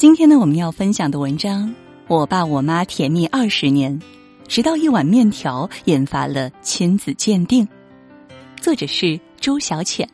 [0.00, 1.68] 今天呢，我们要分享的文章
[2.08, 4.00] 《我爸我妈甜蜜二十年，
[4.48, 7.66] 直到一碗面条引发了亲子鉴定》，
[8.62, 10.08] 作者是周小浅。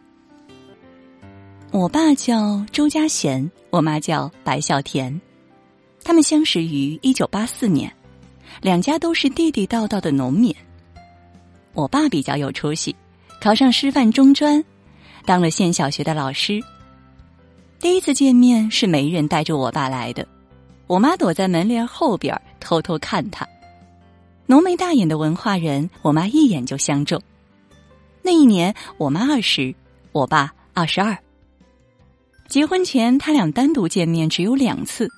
[1.70, 5.20] 我爸叫周家贤，我妈叫白孝田，
[6.02, 7.88] 他们相识于一九八四年，
[8.60, 10.52] 两家都是地地道道的农民。
[11.74, 12.92] 我爸比较有出息，
[13.40, 14.64] 考上师范中专，
[15.24, 16.60] 当了县小学的老师。
[17.78, 20.26] 第一次见面是媒人带着我爸来的，
[20.86, 23.46] 我妈躲在门帘后边偷偷看他。
[24.46, 27.20] 浓眉大眼的文化人，我妈一眼就相中。
[28.22, 29.74] 那一年我妈二十，
[30.12, 31.16] 我爸二十二。
[32.48, 35.08] 结婚前他俩单独见面只有两次，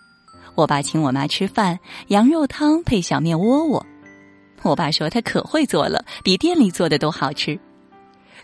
[0.54, 1.78] 我爸请我妈吃饭，
[2.08, 3.86] 羊肉汤配小面窝窝。
[4.62, 7.58] 我爸说他可会做了，比店里做的都好吃。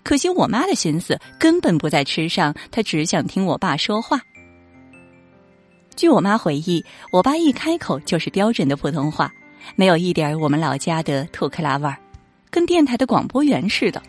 [0.04, 4.20] 可惜我妈的心思根本不在吃上，她只想听我爸说话。
[5.96, 9.32] 据我妈回忆，我爸一开口就是标准的普通话，
[9.76, 11.96] 没有一点我们老家的土克拉味儿，
[12.50, 14.02] 跟电台的广播员似的。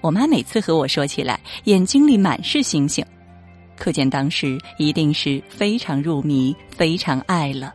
[0.00, 3.04] 我妈每次和我说起来，眼睛里满是星星，
[3.76, 7.72] 可见当时一定是非常入迷、非常爱了。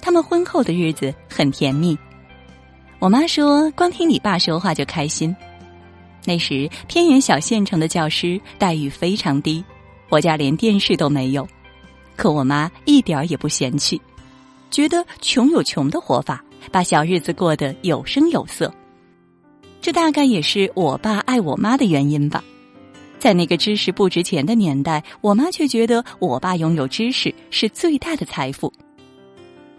[0.00, 1.98] 他们婚后的日子很甜蜜，
[3.00, 5.34] 我妈说，光听你爸说话就开心。
[6.24, 9.64] 那时偏远小县城的教师待遇非常低，
[10.08, 11.46] 我家连电视都没有，
[12.16, 14.00] 可我妈一点儿也不嫌弃，
[14.70, 18.72] 觉得穷有穷的活法，把小日子过得有声有色。
[19.80, 22.42] 这大概也是我爸爱我妈的原因吧。
[23.18, 28.72] 在那个知识不值钱的年代，我妈却觉得我爸拥有知识是最大的财富。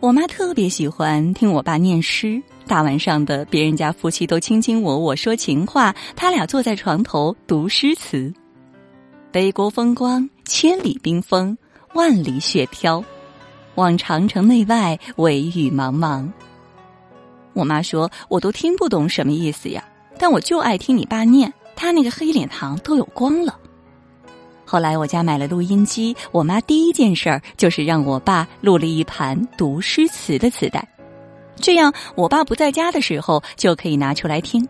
[0.01, 2.41] 我妈特别喜欢听我爸念诗。
[2.65, 8.33] 大晚上的，别人家夫妻都卿卿我我说情话，他俩坐在床头读诗词。
[9.29, 11.57] 北国风光，千里冰封，
[11.95, 13.03] 万里雪飘，
[13.75, 16.31] 望长城内外，惟余茫茫。
[17.51, 19.83] 我妈说，我都听不懂什么意思呀，
[20.17, 23.59] 但我就爱听你爸念，他那个黑脸膛都有光了。
[24.69, 30.87] 后来我家买了录音机，我妈第一件事儿就是让我爸录了一盘读诗词的磁带。
[31.55, 34.63] 这样，我爸不在家的时候就可以拿出来听。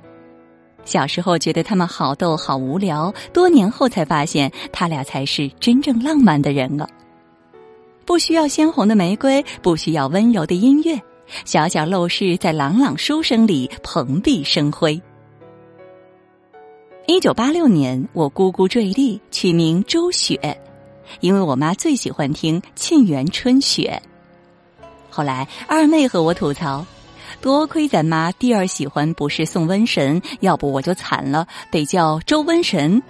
[0.85, 6.88] 小时候觉得他们好逗、好无聊，多年后才发现他俩才是真正浪漫的人了。
[8.05, 10.97] 不需要鲜红的玫瑰，不需要温柔的音乐，
[11.43, 14.99] 小小陋室在朗朗书声里蓬荜生辉。
[17.09, 20.61] 一九八六年，我姑姑坠地，取名周雪，
[21.21, 23.99] 因为我妈最喜欢听《沁园春雪》。
[25.09, 26.85] 后来，二妹和我吐槽
[27.41, 33.01] ：“多亏咱妈第二喜欢不是宋瘟神，要不我就惨了，得叫周瘟神。”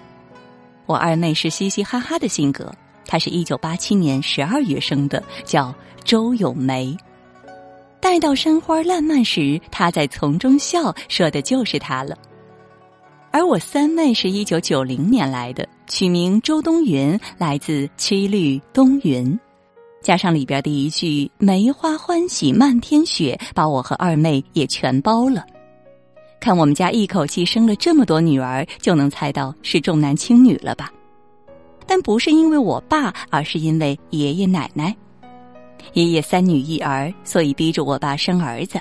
[0.88, 2.74] 我二妹是嘻嘻哈哈的性格，
[3.06, 6.98] 她是一九八七年十二月生的，叫周咏梅。
[8.00, 12.18] 待到山花烂漫时，她在丛中笑，说的就是她了。
[13.32, 19.40] 而我三妹是一九九零年来的，取名周冬云，来自七律冬云。
[20.02, 25.46] 加上里边的一句“梅花欢喜漫天雪”，把我和二妹也全包了。
[26.40, 30.92] 看我们家一口气生了这么多女儿，就能猜到是重男轻女了吧？
[31.86, 34.96] 但不是因为我爸，而是因为爷爷奶奶。
[35.94, 38.80] 爷爷三女一儿，所以逼着我爸生儿子。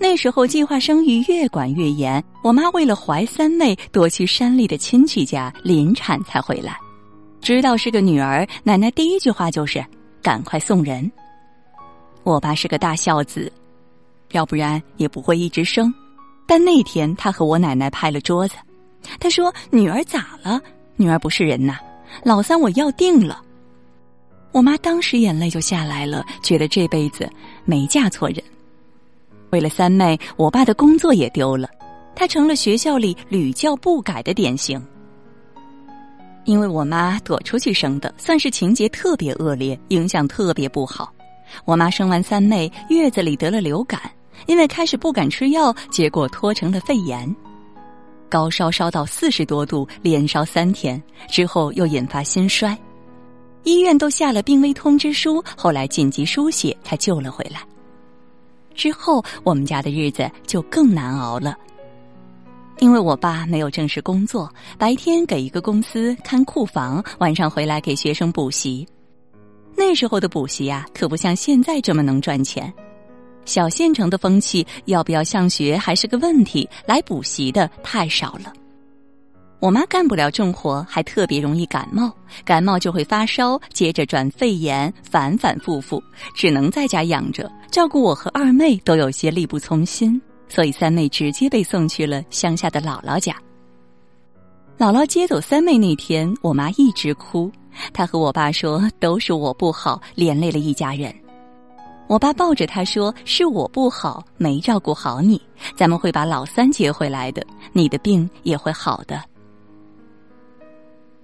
[0.00, 6.76] 那时候计划生育越管越严，我妈为了怀三妹，躲去山里的亲戚家临产才回来。
[7.42, 9.84] 知道是个女儿，奶奶第一句话就是。
[10.22, 11.10] 赶快送人！
[12.24, 13.50] 我爸是个大孝子，
[14.32, 15.90] 要不然也不会一直生。
[16.46, 18.54] 但那天他和我奶奶拍了桌子，
[19.18, 20.60] 他说：“女儿咋了？
[20.96, 21.78] 女儿不是人呐！
[22.22, 23.42] 老三我要定了。”
[24.52, 27.26] 我妈当时眼泪就下来了，觉得这辈子
[27.64, 28.44] 没嫁错人。
[29.50, 31.68] 为了三妹，我爸的工作也丢了，
[32.14, 34.80] 他成了学校里屡教不改的典型。
[36.44, 41.12] 因为我妈躲出去生的，算是情节特别恶劣，影响特别不好。
[41.64, 44.00] 我妈生完三妹，月子里得了流感，
[44.46, 47.34] 因为开始不敢吃药，结果拖成了肺炎，
[48.28, 52.76] 高烧烧到四十多度，连烧三天之后又引发心衰，
[53.64, 57.60] 医院都下了病危通知书，后来紧急输血才救了回来。
[58.74, 61.56] 之后我们家的日子就更难熬了。
[62.78, 68.86] 因为我爸没有正式工作，白天给一个公司看库房，晚上回来给学生补习。
[69.76, 72.72] 那时候的补习呀，可不像现在这么能赚钱。
[73.44, 78.52] 小县城的风气，要不要上学还是个问题，来补习的太少了。
[79.60, 82.10] 我妈干不了重活，还特别容易感冒，
[82.46, 86.02] 感冒就会发烧，接着转肺炎，反反复复，
[86.34, 93.36] 只能在家养着，照顾我和二妹都有些力不从心，所以三妹直接被送去了乡下的姥姥家。
[94.78, 97.52] 姥姥接走三妹那天，我妈一直哭，
[97.92, 101.14] 她和我爸说都是我不好，连累了一家人。
[102.06, 105.40] 我爸抱着她说：“是我不好，没照顾好你，
[105.76, 109.22] 咱们会把老三接回来的，你的病也会好的。”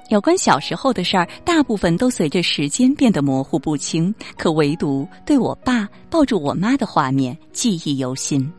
[0.08, 8.50] 有关小时候的事儿，大部分都随着时间变得模糊不清，可唯独对我爸抱住我妈的画面记忆犹新。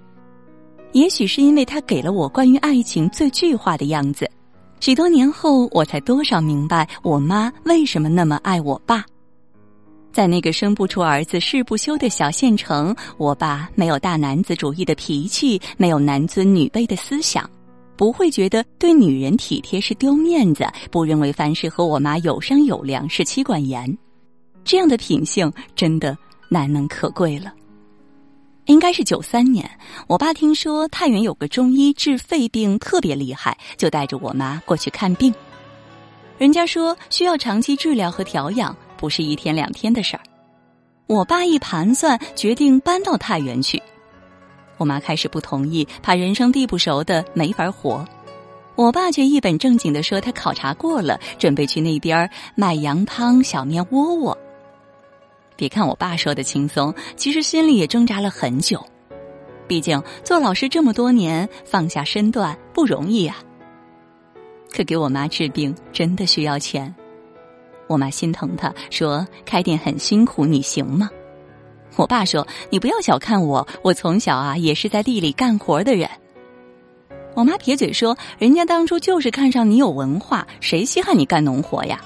[0.92, 4.30] 也许是因为他给了我关于爱情最具化的样子，
[4.82, 9.06] 许多年后我才多少明白我妈为什么那么爱我爸。
[10.12, 17.50] 在那个生不出儿子誓不休的小县城，我爸没有大男子主义的脾气，没有男尊女卑的思想。
[17.98, 23.98] 不会觉得对女人体贴是丢面子，不认为凡事和我妈有商有量是妻管严，
[24.64, 26.16] 这样的品性真的
[26.48, 27.52] 难能可贵了。
[28.66, 29.70] 应该是九三年，
[30.08, 35.34] 我爸听说太原有个中医治肺病特别厉害，就带着我妈过去看病。
[36.38, 40.22] 人家说需要长期治疗和调养，不是一天两天的事儿。
[41.08, 43.82] 我爸一盘算，决定搬到太原去。
[44.78, 48.06] 我妈开始不同意，怕人生地不熟的没法活。
[48.76, 54.38] 我爸却一本正经的说，他考察过了，准备去那边卖羊汤、小面窝窝。
[55.56, 58.80] 别看我爸说的轻松，其实心里也挣扎了很久。
[59.68, 63.38] 毕竟做老师这么多年，放下身段不容易啊。
[64.72, 66.94] 可给我妈治病真的需要钱，
[67.88, 71.10] 我妈心疼他，说开店很辛苦，你行吗？
[71.98, 76.10] 我爸说：“你不要小看我，我从小啊也是在地里干活的人。”
[77.34, 82.00] 我妈撇嘴说：“人家当初就是看上你有文化，谁稀罕你干农活呀？”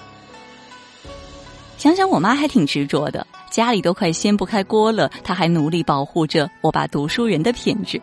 [1.77, 8.01] 想想我妈还挺执着的，家里都快掀不开锅了，她还努力保护着我爸读书人的品质。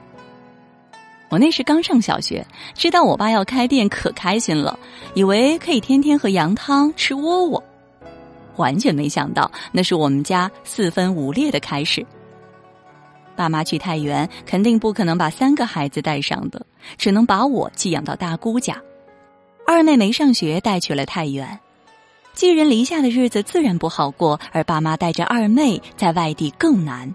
[1.31, 4.79] 我那时刚上小学，知道我爸要开店，可开心了，
[5.15, 7.63] 以为可以天天喝羊汤吃窝窝。
[8.59, 12.05] 完全没想到，那是我们家四分五裂的开始。
[13.35, 16.67] 爸妈去太原，肯定不可能把三个孩子带上的，
[16.97, 18.77] 只能把我寄养到大姑家。
[19.67, 21.59] 二妹没上学，带去了太原。
[22.35, 27.13] 寄人篱下的日子自然不好过，而爸妈带着二妹在外地更难。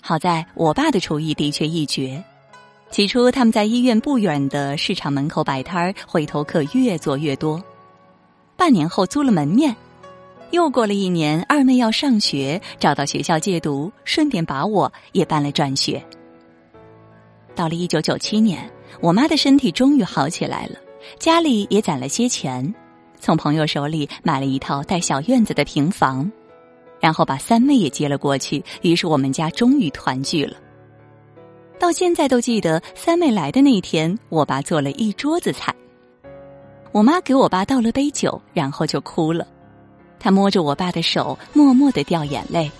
[0.00, 2.22] 好在我爸的厨艺的确一绝，
[2.90, 7.62] 起初他们在医院不远的市场门口摆摊儿，回头客越做越多。
[8.56, 9.74] 半年后租了门面。
[10.54, 16.00] 又过了一年，二妹要上学，找到学校借读，顺便把我也办了转学。
[17.56, 18.70] 到了一九九七年，
[19.00, 20.76] 我妈的身体终于好起来了，
[21.18, 22.72] 家里也攒了些钱，
[23.18, 26.30] 从朋友手里买了一套带小院子的平房，
[27.00, 28.62] 然后把三妹也接了过去。
[28.82, 30.56] 于是我们家终于团聚了。
[31.80, 35.74] 到现在都记得三妹来的那天，我爸做了一桌子菜，
[36.92, 39.44] 我妈给我爸倒了杯酒，然后就哭了。
[40.24, 42.70] 他摸着我爸的手，默默的掉眼泪。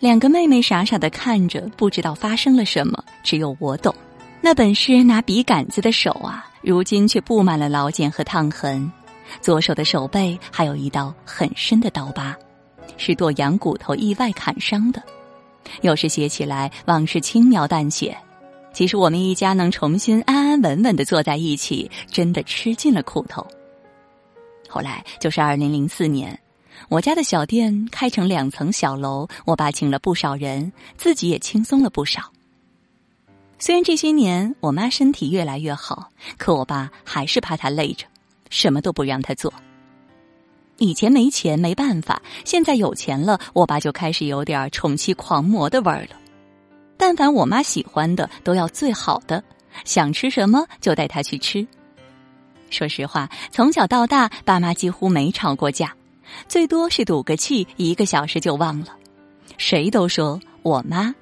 [0.00, 3.94] 两个妹妹傻傻的看着，不知道发生了什么，只有我懂。
[4.40, 8.90] 那本是拿笔杆子的手啊，如今却布满了老茧和烫痕，
[9.40, 12.36] 左手的手背还有一道很深的刀疤，
[12.96, 15.00] 是剁羊骨头意外砍伤的。
[15.82, 18.18] 有时写起来往事轻描淡写，
[18.72, 23.46] 其实我们一家能重新安安稳稳的坐在一起，真的吃尽了苦头。
[24.68, 26.38] 后来就是二零零四年，
[26.88, 32.30] 我家的小店开成两层小楼，我爸请了不少人，自己也轻松了不少。
[33.58, 38.06] 虽然这些年我妈身体越来越好，可我爸还是怕她累着，
[38.50, 39.52] 什么都不让她做。
[40.76, 46.10] 以前没钱没办法，现在有钱了，我爸就开始有点宠妻狂魔的味儿了。
[46.96, 49.42] 但凡我妈喜欢的，都要最好的，
[49.84, 51.66] 想吃什么就带她去吃。
[52.70, 55.94] 说实话，从小到大，爸妈几乎没吵过架，
[56.48, 58.96] 最多是赌个气，一个小时就忘了。
[59.56, 61.14] 谁都说我妈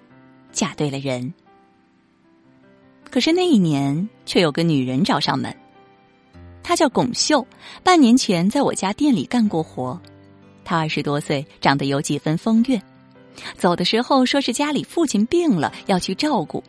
[0.53, 1.33] 嫁对了人，
[3.11, 5.55] 可是那一年却有个女人找上门。
[6.63, 7.47] 她叫巩秀，
[7.85, 9.99] 半年前在我家店里干过活。
[10.65, 12.81] 她二十多岁，长得有几分风韵。
[13.57, 16.63] 走的时候说是家里父亲病了，要去照顾。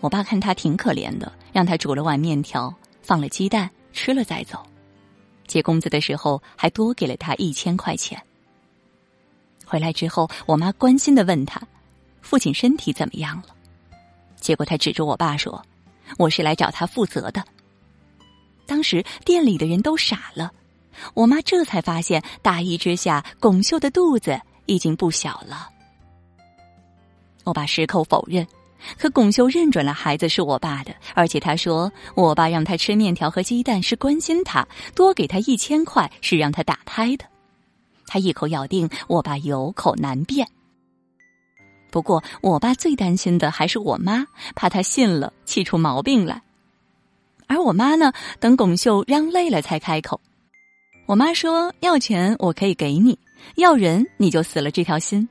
[0.00, 2.72] 我爸看她挺可怜的，让她煮了碗面条。
[3.02, 4.64] 放了鸡蛋，吃了再走。
[5.46, 8.20] 结工资的时候还多给了他一千块钱。
[9.66, 11.60] 回来之后，我妈关心的问他
[12.22, 13.54] ：“父亲身体怎么样了？”
[14.40, 15.62] 结果他指着我爸说
[16.18, 17.44] ：“我是来找他负责的。”
[18.66, 20.52] 当时店里的人都傻了，
[21.14, 25.68] 我妈这才发现大衣之下巩秀的肚子已经不小了。
[27.44, 28.46] 我爸矢口否认，
[28.98, 37.24] 可巩秀认准了孩子是我爸的，而且他说我爸让他吃面条和鸡蛋是关心他，多给他一千块是让他打胎的。
[38.06, 40.46] 他一口咬定我爸有口难辩。
[41.90, 46.42] 不过我爸最担心的还是我妈，怕他信了气出毛病来。
[47.46, 50.20] 而我妈呢，等巩秀嚷累了才开口。
[51.04, 53.18] 我妈说：“要钱我可以给你，
[53.56, 55.28] 要人你就死了这条心。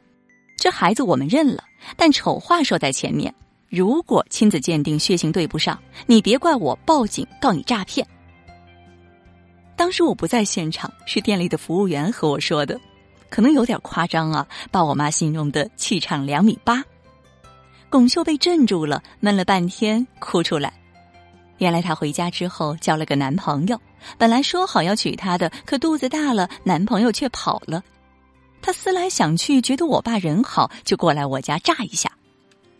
[0.62, 1.64] 这孩子我们认了，
[1.98, 3.34] 但丑话说在前面，
[3.68, 8.06] 如果亲子鉴定血型对不上，你别怪我报警告你诈骗。”
[9.76, 12.80] 当时我不在现场，是店里的服务员和我说的，
[13.28, 16.84] 可能有点夸张啊，把我妈形容的气场两米八。
[17.90, 20.72] 巩秀被镇住了，闷了半天，哭出来。
[21.58, 23.82] 原来她回家之后交了个男朋友，
[24.16, 27.84] 本来说好要娶她的，可肚子大了，男朋友却跑了。
[28.62, 32.12] 他思来想去，觉得我爸人好，就过来我家炸一下，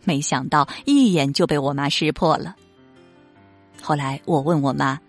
[0.04, 2.54] 没想到一眼就被我妈识破了。
[3.82, 5.00] 后来我问我妈：“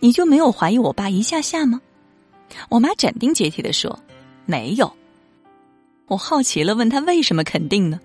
[0.00, 1.80] 你就没有怀疑我爸一下下吗？”
[2.70, 3.98] 我妈斩钉截铁的说
[4.46, 4.90] ：“没有。”
[6.08, 8.00] 我好奇了，问他为什么肯定呢？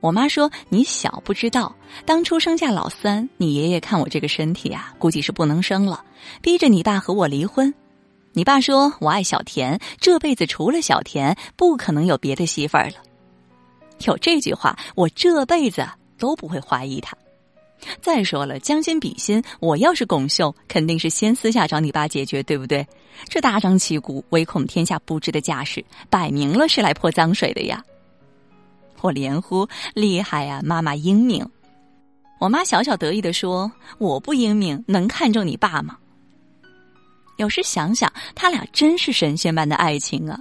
[0.00, 1.74] 我妈说：“你小不知道，
[2.04, 6.04] 当初生下老三，你爷爷看我这个身体啊，估计是不能生了，
[6.42, 7.72] 逼着你爸和我离婚。
[8.36, 12.94] 你爸说我爱小田，这辈子除了小田，不可能有别的媳妇儿了。
[14.06, 15.86] 有这句话，我这辈子
[16.18, 17.16] 都不会怀疑他。
[18.02, 22.84] 再说了，将心比心，我要是巩秀，肯定是先私下找你爸解决，对不对？
[23.28, 27.84] 这大张旗鼓、唯恐天下不知的架势，摆明了是来泼脏水的呀。”
[29.00, 31.48] 我连呼厉害呀，妈妈英明。
[32.40, 35.98] 我妈小小得意的说：“我不英明，能看中你爸吗？”
[37.36, 40.38] 有时想想，他俩真是神仙般的爱情啊，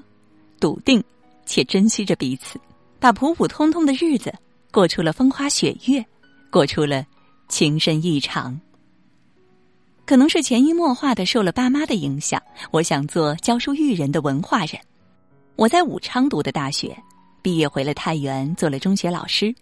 [0.60, 1.04] 笃定
[1.46, 2.60] 且珍惜着彼此，
[3.00, 4.34] 把普普通通的日子
[4.72, 6.06] 过出了风花雪月，
[6.50, 7.06] 过出了
[7.48, 8.60] 情深意长。
[10.06, 14.78] 可能是潜移默化的受了爸妈的影响，我想做教书育人的文化人。
[15.56, 16.96] 我在武昌读的大学。
[17.42, 19.54] 毕业回了太原，做了中学老师。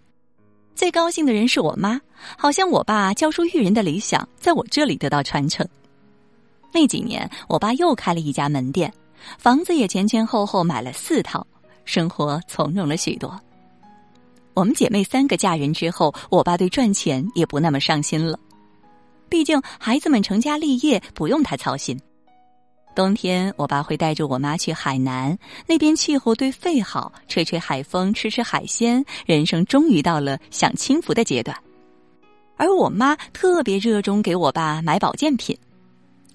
[0.72, 2.00] 最高兴的人是我妈，
[2.38, 5.68] 好像我爸教书育人的理想在我这里得到传承。
[6.72, 8.92] 那几年，我爸又开了一家门店，
[9.38, 11.46] 房子也前前后后买了四套，
[11.84, 13.38] 生活从容了许多。
[14.54, 18.38] 我们姐妹三个嫁人之后，我爸对赚钱也不那么上心了，
[19.28, 21.98] 毕竟孩子们成家立业，不用他操心。
[22.94, 31.56] 冬天，我爸会带着我妈去海南，那边气候对肺好，吹吹海风，吃吃海鲜，人生终于到了享清福的阶段。
[32.58, 35.56] 而我妈特别热衷给我爸买保健品，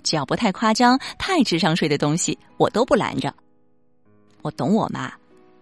[0.07, 3.33] 只要不太夸张、太智商税的东西，我都不拦着。
[4.41, 5.11] 我懂我妈，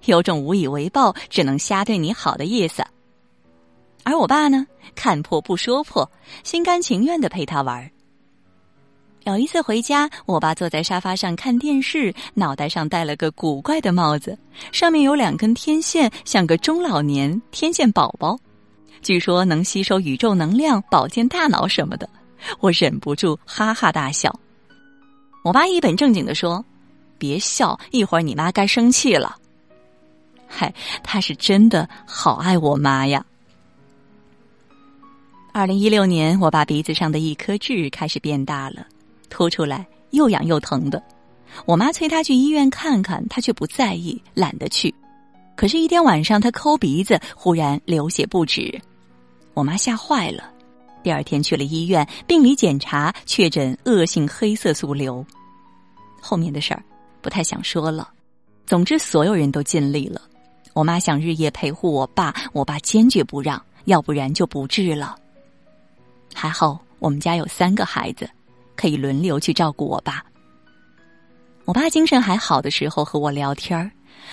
[0.06, 2.86] 有种无以为报，只能瞎对你好的意思。
[4.04, 6.08] 而我爸呢，看破不说破，
[6.44, 7.90] 心甘情愿的陪他玩。
[9.24, 14.38] 有一次回家，我爸坐在沙发上看电视，脑袋上戴了个古怪的帽子，
[14.72, 18.38] 上面有两根天线，像个中老年天线宝宝，
[19.02, 22.08] 据说能吸收宇宙能量，保健大脑什么的。
[22.60, 24.34] 我忍不住哈哈大笑。
[25.44, 26.64] 我妈一本正经的说
[27.18, 29.36] ：“别笑，一会儿你妈该生气了。”
[30.48, 30.74] 嗨，
[31.04, 33.26] 他是真的好爱我妈呀。
[35.52, 38.86] 二零一六年，我爸鼻子上的一颗痣开始变大了。
[39.30, 41.02] 凸出来又痒又疼的，
[41.66, 44.94] 我妈催他去医院看看，他却不在意，懒得去。
[45.56, 48.80] 可是，一天晚上他抠鼻子，忽然流血不止，
[49.54, 50.52] 我妈吓坏了。
[51.06, 55.24] 第二天去了医院，病理检查确诊恶性黑色素瘤。
[56.20, 56.84] 后面的事儿
[57.22, 58.10] 不太想说了。
[58.66, 60.20] 总之，所有人都尽力了。
[60.74, 65.16] 我妈想日夜陪护我爸，我爸坚决不让，要不然就不治了。
[66.34, 68.28] 还好我们家有三个孩子。
[68.76, 70.26] 可以轮流去照顾我爸。
[71.66, 73.92] 我爸精神还好的时候和我聊天儿，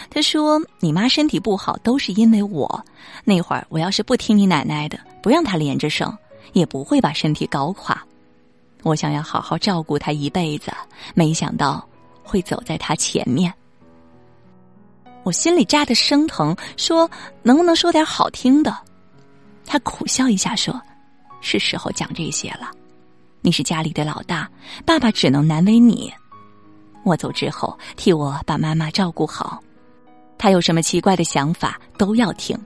[0.08, 2.82] 他说：“你妈身体不好都是因为我。
[3.24, 6.10] 那会儿我要是不听你奶奶的，不让她连着生，
[6.52, 8.02] 也不会把身体搞垮。
[8.82, 10.72] 我想要好好照顾她一辈子，
[11.14, 11.86] 没想到
[12.22, 13.52] 会走在她前面。
[15.22, 17.08] 我心里扎的生疼，说
[17.42, 18.76] 能不能说点好听的？
[19.64, 20.80] 他苦笑一下说：
[21.40, 22.70] 是时候讲这些了。”
[23.44, 24.50] 你是家里的老大，
[24.84, 26.12] 爸爸只能难为你。
[27.04, 29.62] 我走之后，替我把妈妈照顾好。
[30.38, 32.56] 他有什么奇怪的想法都要听，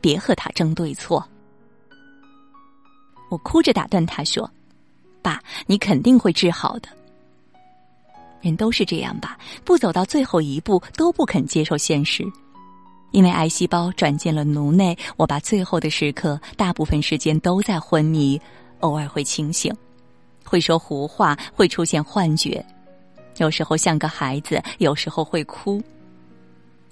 [0.00, 1.24] 别和他争对错。
[3.28, 4.48] 我哭着打断他说
[5.22, 6.88] ：“爸，你肯定会治好的。
[8.40, 12.24] 人都是这样吧，不走到最后一步都不肯接受现实。
[13.12, 18.40] 因为癌细胞转进了颅内，我把最后的时刻大部分时间都在昏迷，
[18.80, 19.74] 偶尔会清醒，
[20.44, 22.64] 会说胡话，会出现幻觉，
[23.38, 25.82] 有时候像个孩子，有时候会哭。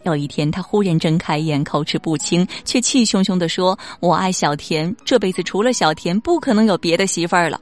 [0.04, 7.60] 有一天，他忽然睁开眼，口齿不清，却气汹汹的说：“我爱小田，这辈子除了小田，不可能有别的媳妇儿了。”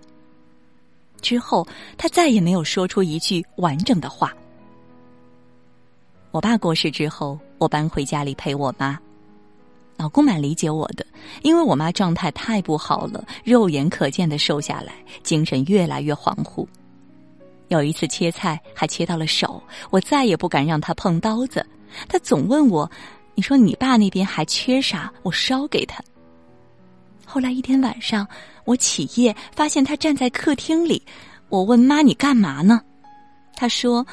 [1.22, 4.34] 之后，他再也没有说出一句完整的话。
[6.32, 8.98] 我爸过世之后，我搬回家里陪我妈。
[9.96, 11.06] 老公蛮理解我的，
[11.42, 16.66] 因为我妈状态太不好了，肉眼可见的瘦下来，精神越来越恍惚。
[17.68, 21.64] 有一次切菜还切到了手，我再也不敢让他碰刀子。
[22.08, 22.90] 他总问我
[23.34, 25.12] ：“你说你爸那边还缺啥？
[25.22, 26.02] 我烧给他。”
[27.24, 28.26] 后来一天晚上，
[28.64, 31.02] 我起夜发现他站在客厅里。
[31.48, 32.80] 我问妈：“你干嘛呢？”
[33.56, 34.06] 他说。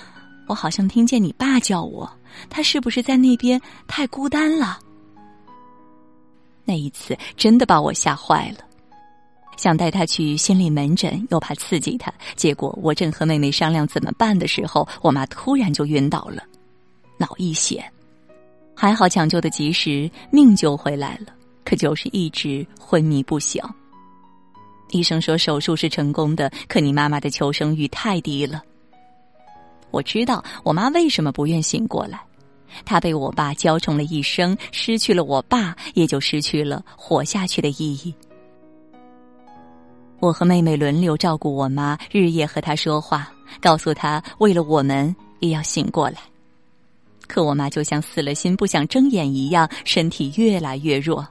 [0.48, 2.12] 我好像听见你爸叫我，
[2.50, 4.80] 他是不是在那边太孤单了？
[6.66, 8.66] 那一次真的把我吓坏了，
[9.58, 12.12] 想带他去心理门诊，又怕刺激他。
[12.36, 16.42] 结果我正和妹妹商量怎么办的时候，我妈突然就晕倒了，
[17.20, 17.84] 脑溢血。
[18.74, 21.34] 还好抢救的及时，命救回来了，
[21.64, 23.62] 可就是一直昏迷不醒。
[24.92, 28.64] 医生说手术是成功的，可你妈妈的求生欲太低了。
[29.92, 32.20] 我知道我妈为什么不愿醒过来，
[32.86, 38.16] 她被我爸娇宠了一生，失去了我爸，也就失去了活下去的意义。
[40.20, 46.20] 我和妹妹轮流照顾我妈，日夜和她说话，告诉她为了我们也要醒过来。
[47.30, 51.26] 可我妈就像死了心不想睁眼一样，身体越来越弱。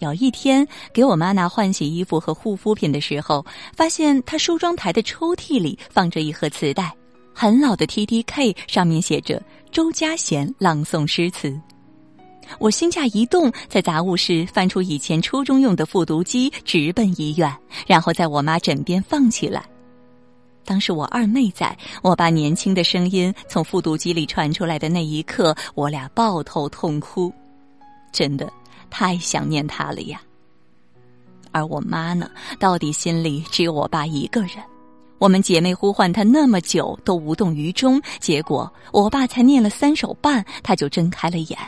[0.00, 3.44] 有一天，给我妈拿换洗衣服和护肤品的时候，
[3.76, 6.92] 发现她梳妆台的抽屉里放着一盒磁带，
[7.32, 11.58] 很老的 T D K，上面写着周家贤朗诵诗词。
[12.58, 17.50] 我心下一动，在杂物室翻出以前初中用的复读机，直奔医院，
[17.86, 19.64] 然后在我妈枕边放起来。
[20.64, 27.32] 当时我二妹在，我爸年轻的声音从复读机里传出来的那一刻，我俩抱头痛哭，
[28.12, 28.50] 真的。
[28.90, 30.20] 太想念他了呀！
[31.50, 34.50] 而我妈呢，到底心里只有我爸一个人。
[35.18, 41.58] 我们姐妹呼唤他那么久都无动于衷，结果我爸才念了三首半，他就睁开了眼。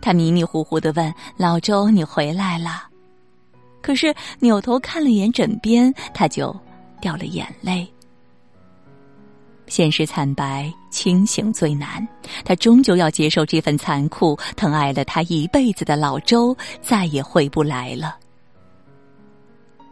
[0.00, 2.88] 他迷迷糊糊的问：“老周，你回来了？”
[3.80, 6.54] 可是扭头看了眼枕边，他就
[7.00, 7.91] 掉了眼泪。
[9.66, 12.06] 现实惨白，清醒最难。
[12.44, 14.38] 他终究要接受这份残酷。
[14.56, 18.16] 疼爱了他一辈子的老周，再也回不来了。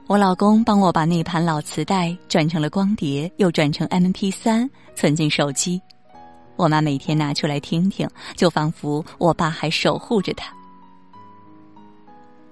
[0.07, 5.81] 我老公帮我把那盘老磁带转成了光碟，又转成 M P 三，存进手机。
[6.57, 8.07] 我妈每天拿出来听听，
[8.37, 10.53] 就仿佛我爸还守护着他。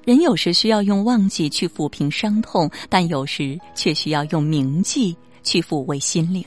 [0.05, 6.43] 人有时需要用忘记去抚平伤痛，但有时却需要用铭记去抚慰心灵。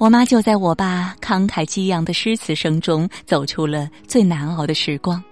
[0.00, 5.22] 我妈就在我爸慷慨激昂的诗词声中走出了最难熬的时光。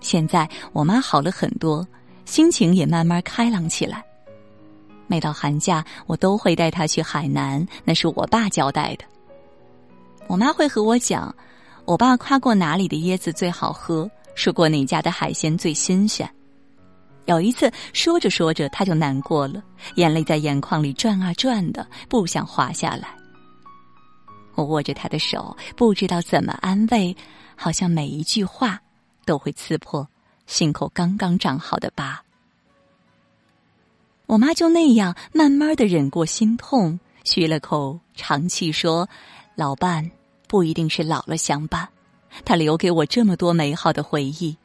[0.00, 1.84] 现在我妈好了很多，
[2.24, 4.00] 心情也慢慢开朗起来。
[5.08, 9.04] 每到寒假，我都会带她去海南，那是我爸交代的。
[10.28, 11.34] 我妈会和我讲，
[11.84, 16.32] 我爸夸过哪里的椰子最好喝，说过哪家的海鲜最新鲜。
[17.24, 19.60] 有一次说着说着，他就难过了，
[19.96, 23.08] 眼泪在眼眶里转啊转的，不想滑下来。
[24.54, 27.16] 我握着他的手，不知道怎么安慰，
[27.56, 28.80] 好像每一句话
[29.24, 30.06] 都会刺破
[30.46, 32.22] 心口刚刚长好的疤。
[34.26, 39.08] 我妈就那样慢慢的忍过心痛，吁了口长气，说
[39.54, 40.10] ：“老伴
[40.48, 41.88] 不一定是老了相伴，
[42.44, 44.56] 他留给我这么多美好的回忆，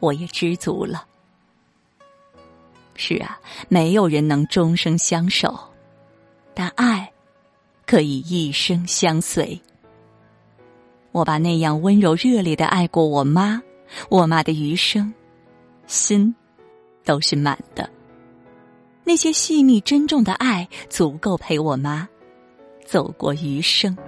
[0.00, 1.06] 我也知足了。”
[2.94, 5.69] 是啊，没有人能终生相守，
[7.90, 9.60] 可以一生相随。
[11.10, 13.60] 我把那样温柔热烈的爱过我妈，
[14.08, 15.12] 我妈的余生，
[15.88, 16.32] 心
[17.04, 17.90] 都是满的。
[19.02, 22.08] 那些细腻珍重的爱，足够陪我妈
[22.86, 23.98] 走过余生。